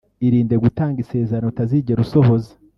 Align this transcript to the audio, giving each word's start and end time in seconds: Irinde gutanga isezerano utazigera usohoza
Irinde 0.27 0.55
gutanga 0.63 0.97
isezerano 1.03 1.47
utazigera 1.53 2.03
usohoza 2.05 2.51